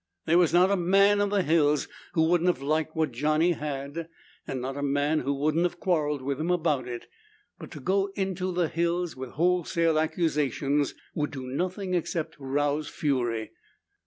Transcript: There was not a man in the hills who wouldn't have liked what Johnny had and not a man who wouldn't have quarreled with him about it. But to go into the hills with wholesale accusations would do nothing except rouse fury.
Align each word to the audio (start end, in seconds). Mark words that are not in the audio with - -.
There 0.25 0.39
was 0.39 0.51
not 0.51 0.71
a 0.71 0.75
man 0.75 1.21
in 1.21 1.29
the 1.29 1.43
hills 1.43 1.87
who 2.13 2.23
wouldn't 2.23 2.47
have 2.47 2.59
liked 2.63 2.95
what 2.95 3.11
Johnny 3.11 3.51
had 3.51 4.09
and 4.47 4.59
not 4.59 4.75
a 4.75 4.81
man 4.81 5.19
who 5.19 5.31
wouldn't 5.31 5.63
have 5.63 5.79
quarreled 5.79 6.23
with 6.23 6.39
him 6.39 6.49
about 6.49 6.87
it. 6.87 7.07
But 7.59 7.69
to 7.69 7.79
go 7.79 8.09
into 8.15 8.51
the 8.51 8.67
hills 8.67 9.15
with 9.15 9.33
wholesale 9.33 9.99
accusations 9.99 10.95
would 11.13 11.29
do 11.29 11.45
nothing 11.45 11.93
except 11.93 12.35
rouse 12.39 12.87
fury. 12.87 13.51